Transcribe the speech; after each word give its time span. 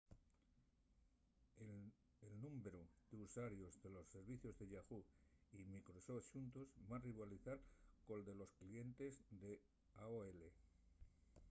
el 2.27 2.33
númberu 2.45 2.81
d’usuarios 3.17 3.73
de 3.83 3.89
los 3.95 4.07
servicios 4.15 4.55
de 4.57 4.65
yahoo! 4.73 5.05
y 5.57 5.59
microsoft 5.73 6.25
xuntos 6.33 6.67
va 6.89 6.97
rivalizar 7.07 7.57
col 8.07 8.21
de 8.29 8.33
los 8.39 8.51
clientes 8.59 9.13
d’aol 9.39 10.39